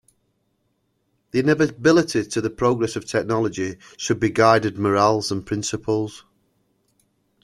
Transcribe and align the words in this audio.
The 1.29 1.37
inevitability 1.41 2.25
to 2.25 2.41
the 2.41 2.49
progress 2.49 2.95
of 2.95 3.05
technology 3.05 3.77
should 3.97 4.19
be 4.19 4.31
guided 4.31 4.79
morals 4.79 5.31
and 5.31 5.45
principles. 5.45 6.25